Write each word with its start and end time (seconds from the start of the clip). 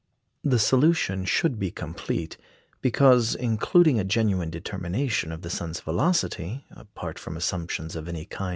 The 0.43 0.57
solution 0.57 1.25
should 1.25 1.59
be 1.59 1.69
complete, 1.69 2.35
because 2.81 3.35
including 3.35 3.99
a 3.99 4.03
genuine 4.03 4.49
determination 4.49 5.31
of 5.31 5.43
the 5.43 5.49
sun's 5.51 5.79
velocity, 5.79 6.65
apart 6.71 7.19
from 7.19 7.37
assumptions 7.37 7.95
of 7.95 8.07
any 8.07 8.25
kind. 8.25 8.49